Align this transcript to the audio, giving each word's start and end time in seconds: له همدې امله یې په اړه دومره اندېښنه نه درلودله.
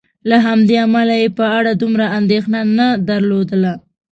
له 0.29 0.37
همدې 0.45 0.75
امله 0.85 1.15
یې 1.21 1.29
په 1.39 1.45
اړه 1.57 1.71
دومره 1.81 2.05
اندېښنه 2.17 2.59
نه 2.77 2.87
درلودله. 3.09 3.73